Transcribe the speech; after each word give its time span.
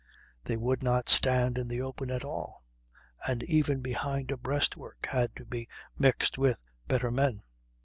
They 0.45 0.57
would 0.57 0.81
not 0.81 1.09
stand 1.09 1.59
in 1.59 1.67
the 1.67 1.83
open 1.83 2.09
at 2.09 2.23
all, 2.23 2.63
and 3.27 3.43
even 3.43 3.81
behind 3.81 4.31
a 4.31 4.35
breastwork 4.37 5.05
had 5.11 5.35
to 5.35 5.45
be 5.45 5.67
mixed 5.95 6.39
with 6.39 6.59
better 6.87 7.11
men. 7.11 7.43